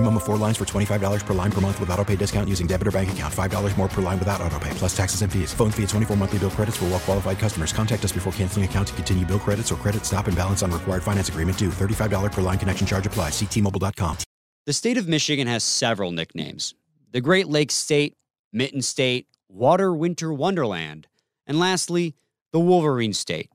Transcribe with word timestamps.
Minimum 0.00 0.16
of 0.16 0.22
four 0.22 0.38
lines 0.38 0.56
for 0.56 0.64
$25 0.64 1.26
per 1.26 1.34
line 1.34 1.50
per 1.50 1.60
month 1.60 1.78
with 1.78 1.90
auto 1.90 2.02
pay 2.02 2.16
discount 2.16 2.48
using 2.48 2.66
debit 2.66 2.88
or 2.88 2.90
bank 2.90 3.12
account. 3.12 3.34
$5 3.34 3.76
more 3.76 3.88
per 3.88 4.00
line 4.00 4.18
without 4.18 4.40
auto 4.40 4.58
pay, 4.58 4.70
plus 4.70 4.96
taxes 4.96 5.20
and 5.20 5.30
fees. 5.30 5.52
Phone 5.52 5.70
fee 5.70 5.82
at 5.82 5.90
24 5.90 6.16
monthly 6.16 6.38
bill 6.38 6.50
credits 6.50 6.78
for 6.78 6.86
well 6.86 7.00
qualified 7.00 7.38
customers. 7.38 7.72
Contact 7.72 8.02
us 8.04 8.12
before 8.12 8.32
canceling 8.32 8.64
account 8.64 8.88
to 8.88 8.94
continue 8.94 9.26
bill 9.26 9.40
credits 9.40 9.70
or 9.72 9.74
credit 9.74 10.06
stop 10.06 10.28
and 10.28 10.36
balance 10.36 10.62
on 10.62 10.70
required 10.70 11.02
finance 11.02 11.28
agreement 11.28 11.58
due. 11.58 11.68
$35 11.68 12.32
per 12.32 12.40
line 12.40 12.56
connection 12.56 12.86
charge 12.86 13.06
applies. 13.06 13.32
Ctmobile.com. 13.32 14.16
The 14.64 14.72
state 14.72 14.96
of 14.96 15.08
Michigan 15.08 15.46
has 15.48 15.64
several 15.64 16.12
nicknames 16.12 16.74
the 17.12 17.20
Great 17.20 17.48
Lakes 17.48 17.74
State, 17.74 18.14
Mitten 18.54 18.82
State, 18.82 19.26
Water 19.50 19.92
Winter 19.92 20.32
Wonderland, 20.32 21.08
and 21.46 21.58
lastly, 21.58 22.14
the 22.52 22.60
Wolverine 22.60 23.12
State. 23.12 23.50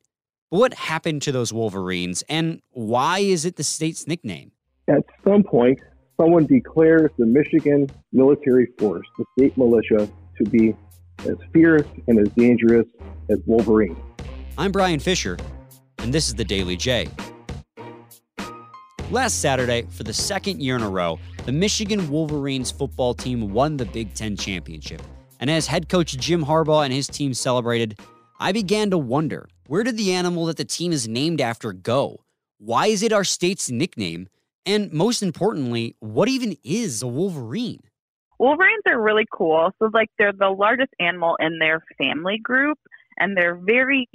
But 0.51 0.59
what 0.59 0.73
happened 0.75 1.23
to 1.23 1.31
those 1.31 1.51
Wolverines, 1.51 2.23
and 2.29 2.61
why 2.69 3.19
is 3.19 3.45
it 3.45 3.55
the 3.55 3.63
state's 3.63 4.05
nickname? 4.05 4.51
At 4.87 5.03
some 5.23 5.41
point, 5.41 5.79
someone 6.17 6.45
declares 6.45 7.11
the 7.17 7.25
Michigan 7.25 7.89
military 8.13 8.67
force, 8.77 9.05
the 9.17 9.25
state 9.37 9.57
militia, 9.57 10.09
to 10.37 10.49
be 10.49 10.75
as 11.19 11.35
fierce 11.53 11.87
and 12.07 12.19
as 12.19 12.29
dangerous 12.33 12.85
as 13.29 13.39
Wolverine. 13.45 13.95
I'm 14.57 14.71
Brian 14.71 14.99
Fisher, 14.99 15.37
and 15.99 16.13
this 16.13 16.27
is 16.27 16.35
the 16.35 16.45
Daily 16.45 16.75
J. 16.75 17.07
Last 19.11 19.39
Saturday, 19.39 19.83
for 19.89 20.03
the 20.03 20.13
second 20.13 20.61
year 20.61 20.75
in 20.75 20.81
a 20.81 20.89
row, 20.89 21.19
the 21.45 21.51
Michigan 21.51 22.09
Wolverines 22.09 22.71
football 22.71 23.13
team 23.13 23.53
won 23.53 23.77
the 23.77 23.85
Big 23.85 24.13
Ten 24.13 24.35
championship. 24.35 25.01
And 25.39 25.49
as 25.49 25.67
head 25.67 25.89
coach 25.89 26.17
Jim 26.17 26.45
Harbaugh 26.45 26.85
and 26.85 26.93
his 26.93 27.07
team 27.07 27.33
celebrated, 27.33 27.99
I 28.39 28.51
began 28.51 28.89
to 28.89 28.97
wonder 28.97 29.47
where 29.67 29.83
did 29.83 29.97
the 29.97 30.11
animal 30.13 30.45
that 30.45 30.57
the 30.57 30.65
team 30.65 30.91
is 30.91 31.07
named 31.07 31.41
after 31.41 31.71
go? 31.71 32.21
Why 32.57 32.87
is 32.87 33.03
it 33.03 33.13
our 33.13 33.23
state's 33.23 33.69
nickname? 33.69 34.27
And 34.65 34.91
most 34.91 35.21
importantly, 35.21 35.95
what 35.99 36.27
even 36.27 36.57
is 36.63 37.01
a 37.01 37.07
Wolverine? 37.07 37.81
Wolverines 38.39 38.83
are 38.87 38.99
really 38.99 39.25
cool. 39.31 39.71
So, 39.79 39.89
like, 39.93 40.09
they're 40.17 40.33
the 40.33 40.49
largest 40.49 40.91
animal 40.99 41.37
in 41.39 41.59
their 41.59 41.83
family 41.97 42.37
group, 42.41 42.77
and 43.17 43.37
they're 43.37 43.55
very 43.55 44.09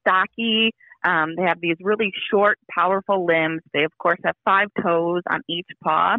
stocky. 0.00 0.70
Um, 1.04 1.34
they 1.36 1.42
have 1.42 1.60
these 1.60 1.76
really 1.80 2.12
short, 2.30 2.58
powerful 2.70 3.26
limbs. 3.26 3.60
They, 3.74 3.84
of 3.84 3.92
course, 3.98 4.18
have 4.24 4.34
five 4.44 4.68
toes 4.82 5.22
on 5.28 5.42
each 5.48 5.66
paw. 5.82 6.16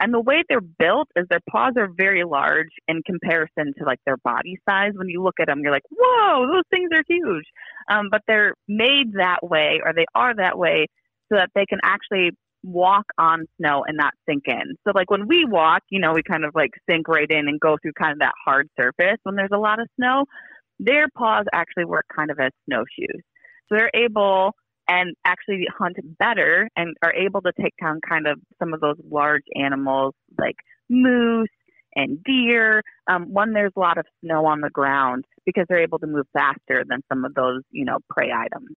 And 0.00 0.14
the 0.14 0.20
way 0.20 0.42
they're 0.48 0.62
built 0.62 1.08
is 1.14 1.26
their 1.28 1.40
paws 1.50 1.74
are 1.76 1.88
very 1.94 2.24
large 2.24 2.70
in 2.88 3.02
comparison 3.02 3.74
to 3.78 3.84
like 3.84 3.98
their 4.06 4.16
body 4.16 4.56
size. 4.66 4.92
When 4.94 5.08
you 5.08 5.22
look 5.22 5.34
at 5.40 5.48
them, 5.48 5.60
you're 5.62 5.72
like, 5.72 5.82
whoa, 5.90 6.46
those 6.46 6.62
things 6.70 6.88
are 6.94 7.04
huge. 7.06 7.44
Um, 7.90 8.08
but 8.10 8.22
they're 8.26 8.54
made 8.66 9.12
that 9.18 9.40
way, 9.42 9.80
or 9.84 9.92
they 9.92 10.06
are 10.14 10.34
that 10.34 10.56
way, 10.56 10.86
so 11.28 11.36
that 11.36 11.50
they 11.54 11.66
can 11.66 11.80
actually 11.82 12.30
walk 12.62 13.06
on 13.18 13.46
snow 13.56 13.84
and 13.86 13.96
not 13.96 14.12
sink 14.28 14.44
in. 14.46 14.76
So 14.86 14.92
like 14.94 15.10
when 15.10 15.26
we 15.26 15.44
walk, 15.44 15.82
you 15.90 16.00
know, 16.00 16.12
we 16.12 16.22
kind 16.22 16.44
of 16.44 16.54
like 16.54 16.70
sink 16.88 17.08
right 17.08 17.30
in 17.30 17.48
and 17.48 17.58
go 17.60 17.76
through 17.80 17.92
kind 17.92 18.12
of 18.12 18.18
that 18.18 18.34
hard 18.44 18.68
surface 18.78 19.18
when 19.22 19.36
there's 19.36 19.50
a 19.52 19.58
lot 19.58 19.80
of 19.80 19.88
snow. 19.96 20.24
Their 20.78 21.08
paws 21.08 21.46
actually 21.52 21.84
work 21.84 22.06
kind 22.14 22.30
of 22.30 22.38
as 22.38 22.52
snowshoes. 22.66 23.22
So 23.68 23.76
they're 23.76 23.90
able 23.94 24.54
and 24.88 25.14
actually 25.24 25.66
hunt 25.78 25.96
better 26.18 26.68
and 26.76 26.96
are 27.02 27.14
able 27.14 27.40
to 27.42 27.52
take 27.60 27.74
down 27.80 28.00
kind 28.06 28.26
of 28.26 28.38
some 28.58 28.74
of 28.74 28.80
those 28.80 28.96
large 29.08 29.44
animals 29.54 30.14
like 30.38 30.56
moose 30.88 31.48
and 31.94 32.22
deer 32.24 32.82
um, 33.08 33.32
when 33.32 33.52
there's 33.52 33.72
a 33.76 33.80
lot 33.80 33.98
of 33.98 34.06
snow 34.24 34.46
on 34.46 34.60
the 34.60 34.70
ground 34.70 35.24
because 35.46 35.64
they're 35.68 35.82
able 35.82 35.98
to 35.98 36.06
move 36.06 36.26
faster 36.32 36.84
than 36.88 37.02
some 37.08 37.24
of 37.24 37.34
those, 37.34 37.62
you 37.70 37.84
know, 37.84 37.98
prey 38.08 38.30
items. 38.32 38.70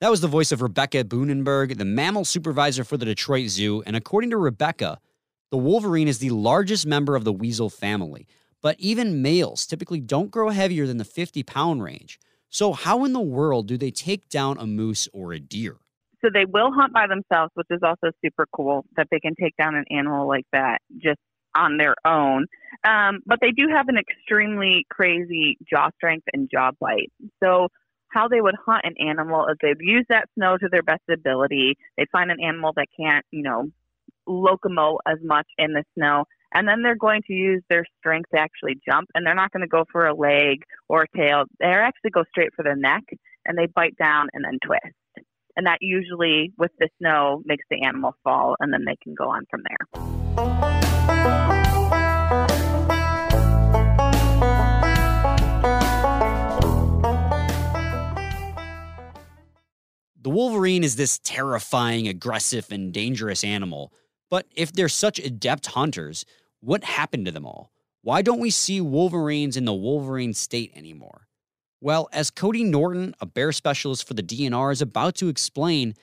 That 0.00 0.10
was 0.10 0.22
the 0.22 0.28
voice 0.28 0.50
of 0.50 0.62
Rebecca 0.62 1.04
Boonenberg, 1.04 1.76
the 1.76 1.84
mammal 1.84 2.24
supervisor 2.24 2.84
for 2.84 2.96
the 2.96 3.04
Detroit 3.04 3.50
Zoo. 3.50 3.82
And 3.84 3.94
according 3.94 4.30
to 4.30 4.38
Rebecca, 4.38 4.98
the 5.50 5.58
wolverine 5.58 6.08
is 6.08 6.20
the 6.20 6.30
largest 6.30 6.86
member 6.86 7.16
of 7.16 7.24
the 7.24 7.34
weasel 7.34 7.68
family. 7.68 8.26
But 8.62 8.76
even 8.78 9.20
males 9.20 9.66
typically 9.66 10.00
don't 10.00 10.30
grow 10.30 10.48
heavier 10.48 10.86
than 10.86 10.96
the 10.96 11.04
50 11.04 11.42
pound 11.42 11.82
range. 11.82 12.18
So, 12.48 12.72
how 12.72 13.04
in 13.04 13.12
the 13.12 13.20
world 13.20 13.68
do 13.68 13.76
they 13.76 13.90
take 13.90 14.30
down 14.30 14.56
a 14.58 14.66
moose 14.66 15.06
or 15.12 15.34
a 15.34 15.38
deer? 15.38 15.76
So, 16.24 16.30
they 16.32 16.46
will 16.46 16.72
hunt 16.72 16.94
by 16.94 17.06
themselves, 17.06 17.52
which 17.54 17.68
is 17.68 17.80
also 17.82 18.10
super 18.24 18.46
cool 18.54 18.86
that 18.96 19.08
they 19.10 19.20
can 19.20 19.34
take 19.34 19.54
down 19.56 19.74
an 19.74 19.84
animal 19.90 20.26
like 20.26 20.46
that 20.52 20.78
just 20.96 21.20
on 21.54 21.76
their 21.76 21.94
own. 22.06 22.46
Um, 22.84 23.20
but 23.26 23.38
they 23.42 23.50
do 23.50 23.68
have 23.68 23.88
an 23.88 23.98
extremely 23.98 24.86
crazy 24.90 25.58
jaw 25.68 25.90
strength 25.96 26.24
and 26.32 26.48
jaw 26.50 26.70
bite. 26.80 27.12
So, 27.42 27.68
how 28.10 28.28
they 28.28 28.40
would 28.40 28.56
hunt 28.66 28.84
an 28.84 28.94
animal 28.98 29.46
is 29.46 29.56
they'd 29.62 29.76
use 29.80 30.06
that 30.08 30.28
snow 30.34 30.56
to 30.58 30.68
their 30.70 30.82
best 30.82 31.02
ability. 31.10 31.76
They'd 31.96 32.10
find 32.10 32.30
an 32.30 32.42
animal 32.42 32.72
that 32.76 32.86
can't, 32.98 33.24
you 33.30 33.42
know, 33.42 33.68
locomote 34.28 34.98
as 35.06 35.18
much 35.22 35.46
in 35.58 35.72
the 35.72 35.84
snow. 35.96 36.24
And 36.52 36.66
then 36.66 36.82
they're 36.82 36.96
going 36.96 37.22
to 37.28 37.32
use 37.32 37.62
their 37.70 37.84
strength 37.98 38.30
to 38.34 38.40
actually 38.40 38.80
jump. 38.88 39.08
And 39.14 39.24
they're 39.24 39.34
not 39.34 39.52
going 39.52 39.62
to 39.62 39.68
go 39.68 39.84
for 39.90 40.06
a 40.06 40.14
leg 40.14 40.62
or 40.88 41.02
a 41.02 41.16
tail. 41.16 41.44
They 41.60 41.66
actually 41.66 42.10
go 42.10 42.24
straight 42.30 42.50
for 42.56 42.64
the 42.64 42.74
neck 42.76 43.04
and 43.46 43.56
they 43.56 43.66
bite 43.66 43.96
down 43.96 44.28
and 44.32 44.44
then 44.44 44.58
twist. 44.64 44.94
And 45.56 45.66
that 45.66 45.78
usually, 45.80 46.52
with 46.58 46.70
the 46.78 46.88
snow, 46.98 47.42
makes 47.44 47.64
the 47.70 47.82
animal 47.82 48.14
fall 48.24 48.56
and 48.60 48.72
then 48.72 48.84
they 48.84 48.96
can 49.02 49.14
go 49.14 49.28
on 49.28 49.44
from 49.50 49.62
there. 49.68 50.69
The 60.22 60.30
Wolverine 60.30 60.84
is 60.84 60.96
this 60.96 61.18
terrifying, 61.18 62.06
aggressive, 62.06 62.70
and 62.70 62.92
dangerous 62.92 63.42
animal. 63.42 63.92
But 64.28 64.46
if 64.54 64.70
they're 64.70 64.90
such 64.90 65.18
adept 65.18 65.66
hunters, 65.66 66.26
what 66.60 66.84
happened 66.84 67.24
to 67.24 67.32
them 67.32 67.46
all? 67.46 67.72
Why 68.02 68.20
don't 68.20 68.38
we 68.38 68.50
see 68.50 68.82
Wolverines 68.82 69.56
in 69.56 69.64
the 69.64 69.72
Wolverine 69.72 70.34
state 70.34 70.72
anymore? 70.74 71.26
Well, 71.80 72.10
as 72.12 72.30
Cody 72.30 72.64
Norton, 72.64 73.14
a 73.20 73.24
bear 73.26 73.50
specialist 73.52 74.06
for 74.06 74.12
the 74.12 74.22
DNR, 74.22 74.72
is 74.72 74.82
about 74.82 75.14
to 75.16 75.28
explain, 75.28 75.94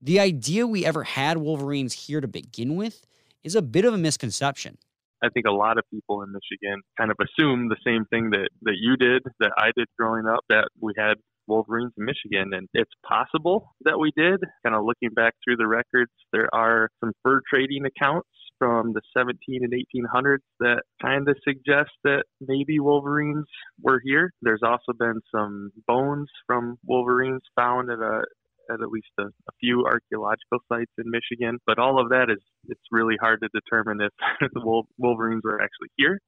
the 0.00 0.20
idea 0.20 0.66
we 0.66 0.86
ever 0.86 1.04
had 1.04 1.36
Wolverines 1.36 1.92
here 1.92 2.22
to 2.22 2.28
begin 2.28 2.76
with 2.76 3.06
is 3.44 3.54
a 3.54 3.62
bit 3.62 3.84
of 3.84 3.92
a 3.92 3.98
misconception. 3.98 4.78
I 5.22 5.28
think 5.28 5.44
a 5.46 5.52
lot 5.52 5.76
of 5.76 5.84
people 5.90 6.22
in 6.22 6.32
Michigan 6.32 6.80
kind 6.96 7.10
of 7.10 7.18
assume 7.20 7.68
the 7.68 7.76
same 7.84 8.06
thing 8.06 8.30
that, 8.30 8.48
that 8.62 8.76
you 8.78 8.96
did, 8.96 9.22
that 9.40 9.52
I 9.58 9.72
did 9.76 9.86
growing 9.98 10.26
up, 10.26 10.40
that 10.48 10.68
we 10.80 10.94
had 10.96 11.16
Wolverines 11.46 11.92
in 11.96 12.04
Michigan. 12.04 12.52
And 12.52 12.68
it's 12.74 12.90
possible 13.06 13.74
that 13.82 13.98
we 13.98 14.12
did. 14.16 14.40
Kind 14.64 14.76
of 14.76 14.84
looking 14.84 15.10
back 15.14 15.34
through 15.44 15.56
the 15.56 15.66
records, 15.66 16.12
there 16.32 16.48
are 16.54 16.88
some 17.00 17.12
fur 17.22 17.40
trading 17.48 17.84
accounts 17.86 18.28
from 18.58 18.92
the 18.92 19.02
17 19.16 19.36
and 19.62 19.72
1800s 19.72 20.38
that 20.60 20.82
kind 21.02 21.28
of 21.28 21.36
suggest 21.44 21.90
that 22.04 22.24
maybe 22.40 22.80
Wolverines 22.80 23.46
were 23.82 24.00
here. 24.02 24.32
There's 24.42 24.62
also 24.64 24.92
been 24.98 25.20
some 25.34 25.70
bones 25.86 26.28
from 26.46 26.76
Wolverines 26.84 27.42
found 27.54 27.90
at 27.90 27.98
a 27.98 28.22
at 28.68 28.82
at 28.82 28.88
least 28.88 29.06
a, 29.18 29.22
a 29.22 29.52
few 29.60 29.84
archaeological 29.86 30.58
sites 30.68 30.90
in 30.98 31.04
Michigan. 31.06 31.58
But 31.66 31.78
all 31.78 32.00
of 32.00 32.08
that 32.08 32.30
is 32.30 32.42
it's 32.68 32.80
really 32.90 33.16
hard 33.20 33.40
to 33.42 33.48
determine 33.54 34.00
if 34.00 34.12
the 34.52 34.86
Wolverines 34.98 35.42
were 35.44 35.60
actually 35.60 35.90
here 35.96 36.18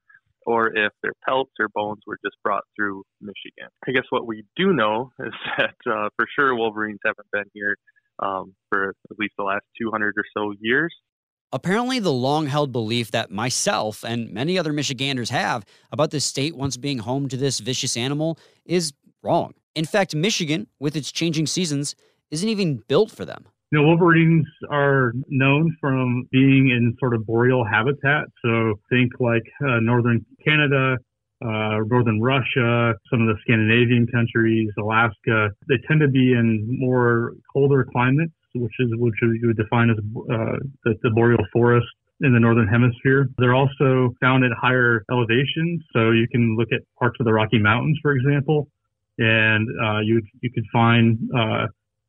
or 0.48 0.74
if 0.74 0.92
their 1.02 1.12
pelts 1.28 1.52
or 1.60 1.68
bones 1.68 2.00
were 2.06 2.16
just 2.24 2.34
brought 2.42 2.64
through 2.74 3.02
Michigan. 3.20 3.68
I 3.86 3.92
guess 3.92 4.04
what 4.08 4.26
we 4.26 4.44
do 4.56 4.72
know 4.72 5.12
is 5.20 5.34
that 5.58 5.74
uh, 5.86 6.08
for 6.16 6.26
sure 6.34 6.54
Wolverines 6.54 7.00
haven't 7.04 7.30
been 7.30 7.44
here 7.52 7.76
um, 8.18 8.54
for 8.70 8.94
at 9.10 9.18
least 9.18 9.34
the 9.36 9.44
last 9.44 9.64
200 9.78 10.14
or 10.16 10.24
so 10.34 10.54
years. 10.58 10.94
Apparently, 11.52 11.98
the 11.98 12.12
long 12.12 12.46
held 12.46 12.72
belief 12.72 13.10
that 13.10 13.30
myself 13.30 14.04
and 14.04 14.30
many 14.32 14.58
other 14.58 14.72
Michiganders 14.72 15.28
have 15.28 15.66
about 15.92 16.10
the 16.12 16.20
state 16.20 16.56
once 16.56 16.78
being 16.78 16.98
home 16.98 17.28
to 17.28 17.36
this 17.36 17.60
vicious 17.60 17.94
animal 17.96 18.38
is 18.64 18.94
wrong. 19.22 19.52
In 19.74 19.84
fact, 19.84 20.14
Michigan, 20.14 20.66
with 20.80 20.96
its 20.96 21.12
changing 21.12 21.46
seasons, 21.46 21.94
isn't 22.30 22.48
even 22.48 22.82
built 22.88 23.10
for 23.10 23.26
them. 23.26 23.48
You 23.70 23.78
know, 23.78 23.86
wolverines 23.86 24.46
are 24.70 25.12
known 25.28 25.76
from 25.78 26.26
being 26.32 26.70
in 26.70 26.96
sort 26.98 27.14
of 27.14 27.26
boreal 27.26 27.64
habitat. 27.64 28.24
So 28.42 28.74
think 28.88 29.12
like 29.20 29.42
uh, 29.62 29.80
northern 29.80 30.24
Canada, 30.42 30.96
uh, 31.44 31.78
northern 31.86 32.20
Russia, 32.20 32.94
some 33.10 33.20
of 33.22 33.28
the 33.28 33.36
Scandinavian 33.42 34.06
countries, 34.06 34.70
Alaska. 34.78 35.50
They 35.68 35.76
tend 35.86 36.00
to 36.00 36.08
be 36.08 36.32
in 36.32 36.64
more 36.80 37.34
colder 37.52 37.86
climates, 37.92 38.32
which 38.54 38.72
is 38.80 38.88
which 38.96 39.14
you 39.22 39.48
would 39.48 39.58
define 39.58 39.90
as 39.90 39.98
uh, 39.98 40.56
the, 40.84 40.94
the 41.02 41.10
boreal 41.10 41.44
forest 41.52 41.86
in 42.22 42.32
the 42.32 42.40
northern 42.40 42.66
hemisphere. 42.66 43.28
They're 43.36 43.54
also 43.54 44.14
found 44.20 44.44
at 44.44 44.50
higher 44.58 45.04
elevations, 45.10 45.84
so 45.92 46.10
you 46.10 46.26
can 46.32 46.56
look 46.56 46.68
at 46.72 46.80
parts 46.98 47.16
of 47.20 47.26
the 47.26 47.32
Rocky 47.32 47.58
Mountains, 47.58 47.98
for 48.02 48.12
example, 48.12 48.66
and 49.18 49.68
uh, 49.84 50.00
you 50.00 50.22
you 50.40 50.50
could 50.52 50.64
find 50.72 51.18
uh, 51.36 51.66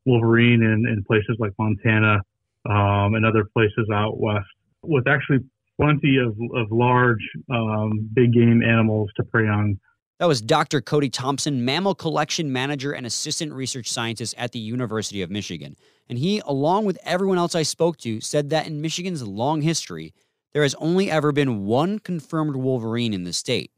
wolverine 0.09 0.63
in, 0.63 0.87
in 0.87 1.03
places 1.05 1.37
like 1.39 1.51
Montana 1.59 2.21
um, 2.69 3.15
and 3.15 3.25
other 3.25 3.45
places 3.53 3.87
out 3.93 4.19
west, 4.19 4.47
with 4.83 5.07
actually 5.07 5.39
plenty 5.79 6.17
of, 6.17 6.35
of 6.55 6.71
large 6.71 7.23
um, 7.49 8.09
big 8.13 8.33
game 8.33 8.61
animals 8.63 9.09
to 9.15 9.23
prey 9.23 9.47
on. 9.47 9.79
That 10.19 10.27
was 10.27 10.41
Dr. 10.41 10.81
Cody 10.81 11.09
Thompson, 11.09 11.63
mammal 11.63 11.95
collection 11.95 12.51
manager 12.51 12.91
and 12.91 13.05
assistant 13.05 13.53
research 13.53 13.89
scientist 13.89 14.35
at 14.37 14.51
the 14.51 14.59
University 14.59 15.21
of 15.21 15.31
Michigan. 15.31 15.77
And 16.09 16.17
he, 16.17 16.41
along 16.45 16.83
with 16.85 16.97
everyone 17.05 17.37
else 17.37 17.55
I 17.55 17.63
spoke 17.63 17.95
to, 17.99 18.19
said 18.19 18.49
that 18.49 18.67
in 18.67 18.81
Michigan's 18.81 19.25
long 19.25 19.61
history, 19.61 20.13
there 20.51 20.63
has 20.63 20.75
only 20.75 21.09
ever 21.09 21.31
been 21.31 21.65
one 21.65 21.99
confirmed 21.99 22.57
wolverine 22.57 23.13
in 23.13 23.23
the 23.23 23.31
state. 23.31 23.71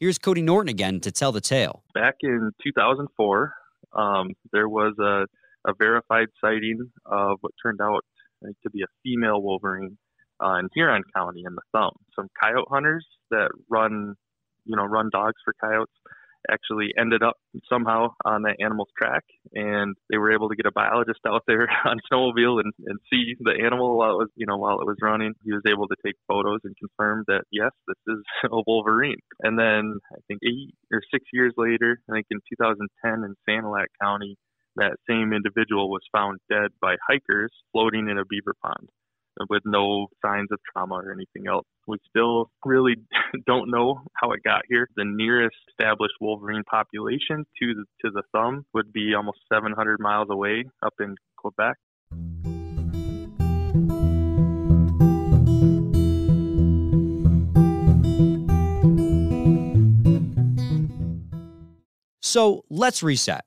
Here's 0.00 0.18
Cody 0.18 0.42
Norton 0.42 0.68
again 0.68 0.98
to 1.00 1.12
tell 1.12 1.30
the 1.30 1.40
tale. 1.40 1.84
Back 1.94 2.16
in 2.22 2.50
2004, 2.64 3.54
um, 3.92 4.30
there 4.52 4.68
was 4.68 4.94
a, 4.98 5.26
a, 5.66 5.72
verified 5.78 6.28
sighting 6.40 6.90
of 7.06 7.38
what 7.40 7.52
turned 7.62 7.80
out 7.80 8.04
to 8.62 8.70
be 8.70 8.82
a 8.82 8.86
female 9.02 9.40
wolverine 9.40 9.96
uh, 10.44 10.58
in 10.58 10.68
Huron 10.74 11.02
County 11.14 11.44
in 11.46 11.54
the 11.54 11.62
Thumb. 11.72 11.92
Some 12.14 12.28
coyote 12.40 12.66
hunters 12.68 13.06
that 13.30 13.50
run, 13.70 14.14
you 14.64 14.76
know, 14.76 14.84
run 14.84 15.08
dogs 15.12 15.40
for 15.44 15.54
coyotes 15.60 15.94
actually 16.50 16.88
ended 16.98 17.22
up 17.22 17.36
somehow 17.68 18.08
on 18.24 18.42
that 18.42 18.56
animal's 18.60 18.90
track 18.96 19.24
and 19.54 19.94
they 20.10 20.18
were 20.18 20.32
able 20.32 20.48
to 20.48 20.56
get 20.56 20.66
a 20.66 20.72
biologist 20.72 21.20
out 21.26 21.42
there 21.46 21.68
on 21.84 21.98
snowmobile 22.10 22.60
and, 22.60 22.72
and 22.86 22.98
see 23.10 23.34
the 23.40 23.54
animal 23.64 23.96
while 23.96 24.12
it 24.12 24.18
was 24.18 24.28
you 24.36 24.46
know 24.46 24.56
while 24.56 24.80
it 24.80 24.86
was 24.86 24.96
running 25.00 25.32
he 25.44 25.52
was 25.52 25.62
able 25.66 25.88
to 25.88 25.96
take 26.04 26.14
photos 26.28 26.60
and 26.64 26.76
confirm 26.76 27.24
that 27.26 27.42
yes 27.50 27.70
this 27.86 28.14
is 28.14 28.22
a 28.52 28.60
wolverine 28.66 29.16
and 29.40 29.58
then 29.58 29.98
i 30.12 30.18
think 30.28 30.40
eight 30.44 30.74
or 30.92 31.00
six 31.12 31.24
years 31.32 31.52
later 31.56 31.98
i 32.10 32.12
think 32.12 32.26
in 32.30 32.38
2010 32.50 33.24
in 33.24 33.34
sanilac 33.48 33.86
county 34.00 34.36
that 34.76 34.96
same 35.08 35.32
individual 35.32 35.90
was 35.90 36.02
found 36.12 36.38
dead 36.50 36.70
by 36.80 36.96
hikers 37.08 37.52
floating 37.72 38.08
in 38.08 38.18
a 38.18 38.24
beaver 38.24 38.54
pond 38.62 38.88
with 39.50 39.62
no 39.64 40.06
signs 40.24 40.48
of 40.52 40.58
trauma 40.72 40.94
or 40.94 41.12
anything 41.12 41.48
else. 41.48 41.66
We 41.86 41.98
still 42.08 42.50
really 42.64 42.94
don't 43.46 43.70
know 43.70 44.00
how 44.14 44.32
it 44.32 44.42
got 44.44 44.62
here. 44.68 44.88
The 44.96 45.04
nearest 45.04 45.56
established 45.70 46.14
wolverine 46.20 46.62
population 46.70 47.44
to 47.60 47.74
the, 47.74 47.84
to 48.04 48.10
the 48.10 48.22
thumb 48.32 48.64
would 48.74 48.92
be 48.92 49.14
almost 49.14 49.38
700 49.52 50.00
miles 50.00 50.28
away 50.30 50.64
up 50.84 50.94
in 51.00 51.16
Quebec. 51.36 51.76
So 62.20 62.64
let's 62.68 63.00
reset. 63.00 63.44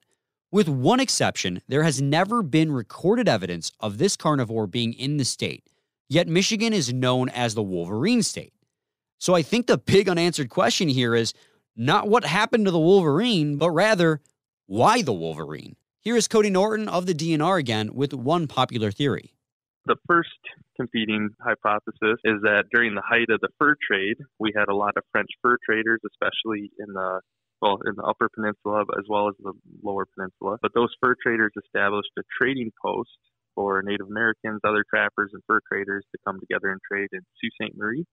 With 0.50 0.70
one 0.70 1.02
exception, 1.02 1.62
there 1.68 1.84
has 1.84 2.02
never 2.02 2.42
been 2.42 2.72
recorded 2.72 3.28
evidence 3.28 3.74
of 3.82 3.98
this 3.98 4.16
carnivore 4.16 4.66
being 4.66 4.94
in 4.94 5.18
the 5.18 5.26
state. 5.26 5.68
Yet 6.08 6.30
Michigan 6.30 6.72
is 6.72 6.94
known 6.94 7.28
as 7.28 7.54
the 7.54 7.64
Wolverine 7.64 8.24
state. 8.24 8.54
So 9.18 9.36
I 9.36 9.42
think 9.42 9.68
the 9.68 9.78
big 9.78 10.08
unanswered 10.08 10.50
question 10.50 10.88
here 10.88 11.16
is 11.16 11.34
not 11.76 12.08
what 12.08 12.24
happened 12.24 12.64
to 12.64 12.72
the 12.72 12.80
Wolverine, 12.80 13.58
but 13.58 13.72
rather 13.72 14.22
why 14.68 15.02
the 15.02 15.12
Wolverine. 15.12 15.76
Here 16.00 16.16
is 16.16 16.30
Cody 16.30 16.50
Norton 16.50 16.88
of 16.88 17.08
the 17.08 17.14
DNR 17.14 17.60
again 17.60 17.94
with 17.94 18.14
one 18.14 18.48
popular 18.48 18.90
theory. 18.90 19.34
The 19.86 19.98
first 20.08 20.30
competing 20.78 21.32
hypothesis 21.42 22.20
is 22.24 22.42
that 22.44 22.66
during 22.72 22.96
the 22.96 23.02
height 23.02 23.30
of 23.30 23.42
the 23.42 23.50
fur 23.60 23.76
trade, 23.86 24.16
we 24.40 24.54
had 24.56 24.70
a 24.70 24.76
lot 24.76 24.96
of 24.96 25.04
French 25.12 25.30
fur 25.42 25.58
traders, 25.66 26.00
especially 26.10 26.72
in 26.80 26.94
the 26.94 27.20
well, 27.62 27.80
in 27.86 27.94
the 27.96 28.04
Upper 28.04 28.30
Peninsula 28.34 28.82
as 28.98 29.06
well 29.10 29.30
as 29.30 29.36
the 29.40 29.54
Lower 29.84 30.06
Peninsula. 30.16 30.58
But 30.62 30.72
those 30.74 30.94
fur 31.02 31.16
traders 31.22 31.52
established 31.58 32.12
a 32.18 32.24
trading 32.40 32.72
post 32.84 33.18
for 33.56 33.82
Native 33.84 34.08
Americans, 34.08 34.62
other 34.64 34.86
trappers, 34.88 35.32
and 35.34 35.42
fur 35.48 35.60
traders 35.72 36.06
to 36.12 36.18
come 36.26 36.40
together 36.40 36.70
and 36.70 36.80
trade 36.90 37.10
in 37.12 37.22
Sault 37.42 37.72
Ste. 37.72 37.78
Marie 37.78 38.06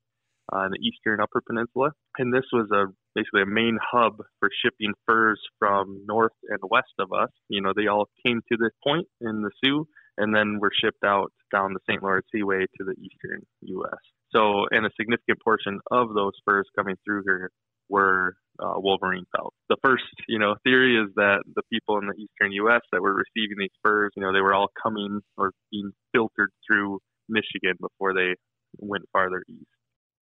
uh, 0.52 0.64
in 0.64 0.70
the 0.73 0.79
eastern 0.79 1.20
Upper 1.20 1.43
Peninsula. 1.46 1.91
And 2.19 2.32
this 2.32 2.44
was 2.52 2.69
a 2.73 2.93
basically 3.14 3.43
a 3.43 3.46
main 3.46 3.79
hub 3.81 4.17
for 4.41 4.49
shipping 4.64 4.93
furs 5.06 5.41
from 5.58 6.05
north 6.06 6.32
and 6.49 6.58
west 6.70 6.94
of 6.99 7.12
us. 7.12 7.31
You 7.49 7.61
know, 7.61 7.73
they 7.75 7.87
all 7.87 8.08
came 8.26 8.41
to 8.50 8.58
this 8.58 8.73
point 8.82 9.06
in 9.20 9.43
the 9.43 9.50
Soo 9.62 9.87
and 10.17 10.35
then 10.35 10.58
were 10.61 10.73
shipped 10.73 11.05
out 11.05 11.32
down 11.52 11.75
the 11.75 11.81
St. 11.88 12.02
Lawrence 12.02 12.26
Seaway 12.32 12.67
to 12.79 12.85
the 12.85 12.93
eastern 12.93 13.43
U.S. 13.62 13.99
So, 14.35 14.67
and 14.70 14.87
a 14.87 14.91
significant 14.99 15.41
portion 15.43 15.81
of 15.91 16.14
those 16.14 16.32
furs 16.44 16.69
coming 16.76 16.96
through 17.05 17.23
here 17.25 17.50
were 17.88 18.36
uh, 18.58 18.75
Wolverine 18.76 19.25
pelts. 19.34 19.56
The 19.69 19.76
first, 19.82 20.04
you 20.28 20.38
know, 20.38 20.54
theory 20.64 20.96
is 20.96 21.10
that 21.16 21.42
the 21.54 21.62
people 21.72 21.98
in 21.98 22.06
the 22.06 22.14
eastern 22.14 22.52
U.S. 22.52 22.81
that 22.92 23.02
were 23.02 23.14
receiving 23.14 23.56
these 23.58 23.70
furs, 23.82 24.12
you 24.16 24.22
know, 24.22 24.32
they 24.32 24.40
were 24.40 24.54
all 24.54 24.69
coming 24.81 25.20
or 25.36 25.52
being 25.70 25.90
filtered 26.12 26.50
through 26.66 27.00
Michigan 27.28 27.75
before 27.81 28.14
they 28.14 28.34
went 28.78 29.04
farther 29.12 29.42
east. 29.48 29.66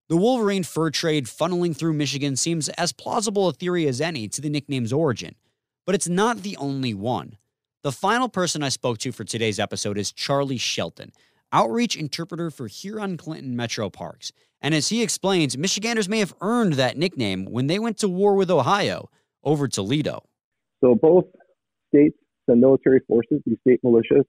The 0.08 0.16
Wolverine 0.16 0.64
fur 0.64 0.90
trade 0.90 1.26
funneling 1.26 1.76
through 1.76 1.92
Michigan 1.92 2.36
seems 2.36 2.68
as 2.70 2.92
plausible 2.92 3.48
a 3.48 3.52
theory 3.52 3.86
as 3.86 4.00
any 4.00 4.26
to 4.28 4.40
the 4.40 4.50
nickname's 4.50 4.92
origin, 4.92 5.36
but 5.86 5.94
it's 5.94 6.08
not 6.08 6.42
the 6.42 6.56
only 6.56 6.94
one. 6.94 7.36
The 7.82 7.92
final 7.92 8.28
person 8.28 8.62
I 8.62 8.68
spoke 8.68 8.98
to 8.98 9.12
for 9.12 9.24
today's 9.24 9.58
episode 9.58 9.96
is 9.96 10.12
Charlie 10.12 10.58
Shelton, 10.58 11.12
outreach 11.52 11.96
interpreter 11.96 12.50
for 12.50 12.66
Huron 12.66 13.16
Clinton 13.16 13.56
Metro 13.56 13.90
Parks. 13.90 14.32
And 14.60 14.74
as 14.74 14.88
he 14.88 15.02
explains, 15.02 15.56
Michiganders 15.56 16.08
may 16.08 16.18
have 16.18 16.34
earned 16.40 16.74
that 16.74 16.96
nickname 16.96 17.46
when 17.46 17.66
they 17.66 17.78
went 17.78 17.98
to 17.98 18.08
war 18.08 18.34
with 18.34 18.50
Ohio 18.50 19.08
over 19.42 19.68
Toledo. 19.68 20.24
So 20.82 20.94
both 20.94 21.24
states 21.88 22.16
send 22.48 22.60
military 22.60 23.00
forces, 23.08 23.40
these 23.46 23.58
state 23.66 23.80
militias, 23.84 24.24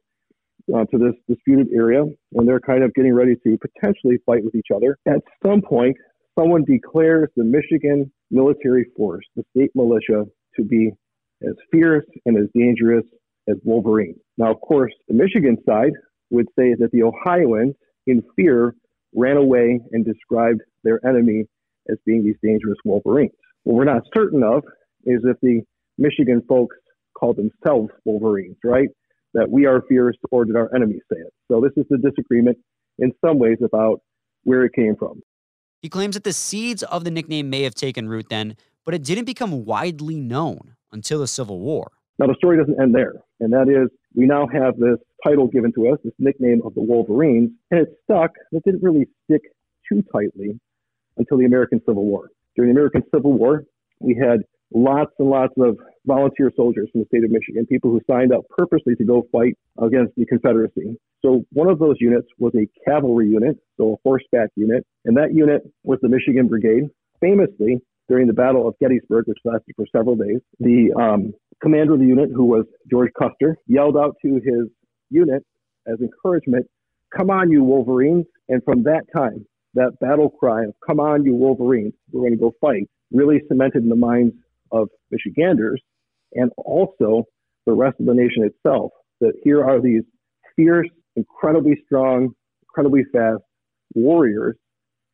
uh, 0.74 0.86
to 0.86 0.98
this 0.98 1.14
disputed 1.28 1.68
area 1.74 2.04
and 2.34 2.48
they're 2.48 2.60
kind 2.60 2.84
of 2.84 2.94
getting 2.94 3.14
ready 3.14 3.36
to 3.44 3.58
potentially 3.58 4.18
fight 4.26 4.44
with 4.44 4.56
each 4.56 4.68
other. 4.74 4.98
At 5.08 5.22
some 5.46 5.62
point, 5.62 5.98
someone 6.38 6.64
declares 6.64 7.30
the 7.36 7.44
Michigan 7.44 8.12
military 8.30 8.86
force, 8.96 9.26
the 9.36 9.44
state 9.56 9.72
militia, 9.76 10.26
to 10.56 10.64
be 10.64 10.92
as 11.44 11.56
fierce 11.72 12.06
and 12.26 12.38
as 12.38 12.48
dangerous 12.56 13.06
as 13.50 13.56
Wolverine. 13.64 14.16
Now, 14.38 14.52
of 14.52 14.62
course, 14.62 14.94
the 15.08 15.16
Michigan 15.16 15.58
side 15.68 15.92
would 16.32 16.48
say 16.58 16.74
that 16.80 16.90
the 16.92 17.04
Ohioans, 17.04 17.76
in 18.08 18.24
fear, 18.36 18.74
ran 19.14 19.38
away 19.38 19.80
and 19.92 20.04
described 20.04 20.62
their 20.84 21.00
enemy 21.06 21.46
as 21.90 21.98
being 22.06 22.24
these 22.24 22.38
dangerous 22.44 22.78
Wolverines. 22.84 23.32
What 23.64 23.76
we're 23.76 23.84
not 23.84 24.04
certain 24.14 24.44
of 24.44 24.64
is 25.06 25.22
if 25.24 25.38
the 25.42 25.62
Michigan 25.98 26.42
folks 26.48 26.76
call 27.18 27.34
themselves 27.34 27.90
Wolverines, 28.06 28.58
right? 28.64 28.90
That 29.34 29.50
we 29.50 29.66
are 29.66 29.84
fierce, 29.88 30.18
or 30.32 30.46
did 30.46 30.56
our 30.56 30.74
enemies 30.76 31.02
say 31.12 31.20
it? 31.20 31.34
So 31.50 31.62
this 31.62 31.72
is 31.78 31.86
the 31.90 31.98
disagreement 31.98 32.58
in 33.00 33.12
some 33.24 33.38
ways 33.38 33.58
about 33.64 34.02
where 34.44 34.64
it 34.64 34.74
came 34.74 34.96
from. 34.98 35.22
He 35.82 35.90
claims 35.90 36.16
that 36.16 36.24
the 36.24 36.34
seeds 36.34 36.84
of 36.84 37.04
the 37.04 37.12
nickname 37.12 37.50
may 37.50 37.64
have 37.64 37.76
taken 37.76 38.08
root 38.10 38.28
then, 38.30 38.56
but 38.86 38.94
it 38.94 39.04
didn't 39.04 39.26
become 39.26 39.66
widely 39.66 40.16
known 40.16 40.76
until 40.92 41.20
the 41.20 41.28
Civil 41.28 41.60
War. 41.60 41.92
Now, 42.20 42.28
the 42.28 42.36
story 42.36 42.58
doesn't 42.58 42.80
end 42.80 42.94
there, 42.94 43.14
and 43.40 43.52
that 43.54 43.68
is 43.68 43.90
we 44.16 44.26
now 44.26 44.48
have 44.48 44.78
this 44.78 44.98
title 45.24 45.48
given 45.48 45.72
to 45.74 45.90
us, 45.90 46.00
this 46.04 46.14
nickname 46.20 46.62
of 46.66 46.74
the 46.74 46.82
Wolverines, 46.82 47.52
and 47.70 47.82
it 47.82 47.90
stuck. 48.04 48.32
It 48.52 48.64
didn't 48.66 48.84
really 48.84 49.08
stick 49.26 49.42
too 49.88 50.04
tightly 50.12 50.60
until 51.18 51.38
the 51.38 51.46
American 51.46 51.82
Civil 51.86 52.06
War. 52.06 52.30
During 52.56 52.74
the 52.74 52.78
American 52.80 53.04
Civil 53.14 53.34
War, 53.34 53.64
we 54.00 54.16
had 54.16 54.42
lots 54.74 55.12
and 55.20 55.30
lots 55.30 55.54
of 55.58 55.78
volunteer 56.06 56.52
soldiers 56.56 56.90
from 56.92 57.02
the 57.02 57.08
state 57.08 57.24
of 57.24 57.32
Michigan, 57.32 57.66
people 57.66 57.92
who 57.92 58.02
signed 58.10 58.34
up 58.34 58.42
purposely 58.58 58.96
to 58.96 59.04
go 59.04 59.28
fight 59.32 59.58
against 59.82 60.14
the 60.16 60.26
Confederacy. 60.26 60.98
So 61.22 61.46
one 61.52 61.70
of 61.70 61.80
those 61.80 61.96
units 62.00 62.28
was 62.40 62.54
a 62.56 62.68
cavalry 62.90 63.30
unit, 63.30 63.58
so 63.78 63.94
a 63.94 63.96
horseback 64.04 64.50
unit, 64.56 64.86
and 65.06 65.16
that 65.18 65.34
unit 65.34 65.62
was 65.84 66.00
the 66.02 66.10
Michigan 66.10 66.48
Brigade. 66.48 66.90
Famously, 67.20 67.80
during 68.10 68.28
the 68.28 68.34
Battle 68.34 68.68
of 68.68 68.76
Gettysburg, 68.80 69.26
which 69.28 69.38
lasted 69.46 69.74
for 69.76 69.86
several 69.96 70.16
days, 70.16 70.40
the 70.60 70.92
um, 71.00 71.34
commander 71.62 71.94
of 71.94 72.00
the 72.00 72.06
unit, 72.06 72.30
who 72.34 72.46
was 72.46 72.66
George 72.90 73.12
Custer, 73.18 73.58
yelled 73.68 73.98
out 73.98 74.16
to 74.24 74.36
his 74.36 74.68
unit 75.10 75.44
as 75.88 76.00
encouragement, 76.00 76.66
Come 77.16 77.30
on, 77.30 77.52
you 77.52 77.64
Wolverines. 77.64 78.26
And 78.48 78.64
from 78.64 78.84
that 78.84 79.02
time, 79.16 79.46
that 79.74 80.00
battle 80.00 80.30
cry 80.30 80.64
of 80.64 80.74
Come 80.86 81.00
on, 81.00 81.24
you 81.24 81.36
Wolverines, 81.36 81.94
we're 82.12 82.22
going 82.22 82.34
to 82.34 82.38
go 82.38 82.54
fight, 82.62 82.90
really 83.12 83.42
cemented 83.48 83.84
in 83.84 83.90
the 83.90 83.96
minds 83.96 84.34
of 84.72 84.90
Michiganders 85.12 85.82
and 86.34 86.52
also 86.58 87.26
the 87.66 87.74
rest 87.74 88.00
of 88.00 88.06
the 88.06 88.14
nation 88.14 88.44
itself 88.44 88.92
that 89.20 89.34
here 89.44 89.64
are 89.64 89.82
these 89.82 90.04
fierce, 90.56 90.88
incredibly 91.16 91.78
strong, 91.86 92.30
incredibly 92.64 93.04
fast 93.14 93.44
warriors 93.94 94.56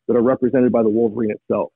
that 0.06 0.16
are 0.16 0.22
represented 0.22 0.72
by 0.72 0.82
the 0.82 0.88
Wolverine 0.88 1.30
itself. 1.30 1.72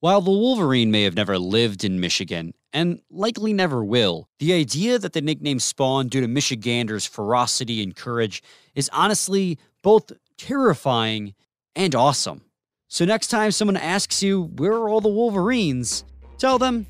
While 0.00 0.20
the 0.20 0.30
Wolverine 0.30 0.90
may 0.90 1.04
have 1.04 1.16
never 1.16 1.38
lived 1.38 1.82
in 1.82 1.98
Michigan, 1.98 2.52
and 2.74 3.00
likely 3.08 3.52
never 3.52 3.84
will, 3.84 4.28
the 4.40 4.52
idea 4.52 4.98
that 4.98 5.12
the 5.12 5.22
nickname 5.22 5.60
spawned 5.60 6.10
due 6.10 6.20
to 6.20 6.28
Michiganders' 6.28 7.06
ferocity 7.06 7.82
and 7.82 7.94
courage 7.94 8.42
is 8.74 8.90
honestly 8.92 9.58
both 9.82 10.10
terrifying 10.36 11.34
and 11.76 11.94
awesome. 11.94 12.42
So 12.88 13.04
next 13.04 13.28
time 13.28 13.52
someone 13.52 13.76
asks 13.76 14.22
you, 14.24 14.50
where 14.56 14.72
are 14.72 14.88
all 14.88 15.00
the 15.00 15.08
Wolverines? 15.08 16.04
Tell 16.36 16.58
them, 16.58 16.86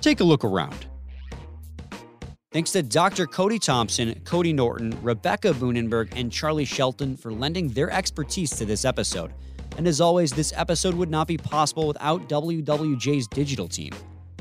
take 0.00 0.18
a 0.18 0.24
look 0.24 0.44
around. 0.44 0.86
Thanks 2.50 2.72
to 2.72 2.82
Dr. 2.82 3.26
Cody 3.26 3.58
Thompson, 3.60 4.20
Cody 4.24 4.52
Norton, 4.52 4.96
Rebecca 5.02 5.52
Boonenberg, 5.52 6.12
and 6.16 6.30
Charlie 6.30 6.64
Shelton 6.64 7.16
for 7.16 7.32
lending 7.32 7.68
their 7.68 7.90
expertise 7.90 8.50
to 8.56 8.64
this 8.64 8.84
episode. 8.84 9.32
And 9.76 9.86
as 9.86 10.00
always, 10.00 10.32
this 10.32 10.52
episode 10.56 10.94
would 10.94 11.10
not 11.10 11.28
be 11.28 11.36
possible 11.36 11.86
without 11.86 12.28
WWJ's 12.28 13.26
digital 13.28 13.68
team. 13.68 13.92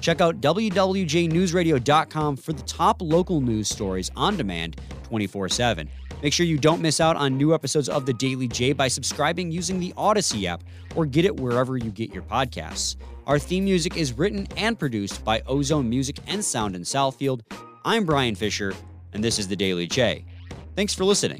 Check 0.03 0.19
out 0.19 0.41
WWJNewsRadio.com 0.41 2.35
for 2.35 2.51
the 2.51 2.61
top 2.63 3.01
local 3.01 3.39
news 3.39 3.69
stories 3.69 4.11
on 4.17 4.35
demand 4.35 4.75
24 5.03 5.47
7. 5.47 5.89
Make 6.21 6.33
sure 6.33 6.45
you 6.45 6.57
don't 6.57 6.81
miss 6.81 6.99
out 6.99 7.15
on 7.15 7.37
new 7.37 7.53
episodes 7.53 7.87
of 7.87 8.05
The 8.05 8.11
Daily 8.11 8.49
J 8.49 8.73
by 8.73 8.89
subscribing 8.89 9.49
using 9.49 9.79
the 9.79 9.93
Audacy 9.93 10.43
app 10.43 10.61
or 10.97 11.05
get 11.05 11.23
it 11.23 11.39
wherever 11.39 11.77
you 11.77 11.89
get 11.89 12.13
your 12.13 12.23
podcasts. 12.23 12.97
Our 13.27 13.39
theme 13.39 13.63
music 13.63 13.95
is 13.95 14.11
written 14.11 14.45
and 14.57 14.77
produced 14.77 15.23
by 15.23 15.41
Ozone 15.47 15.89
Music 15.89 16.17
and 16.27 16.43
Sound 16.43 16.75
in 16.75 16.81
Southfield. 16.81 17.39
I'm 17.85 18.03
Brian 18.03 18.35
Fisher, 18.35 18.73
and 19.13 19.23
this 19.23 19.39
is 19.39 19.47
The 19.47 19.55
Daily 19.55 19.87
J. 19.87 20.25
Thanks 20.75 20.93
for 20.93 21.05
listening. 21.05 21.39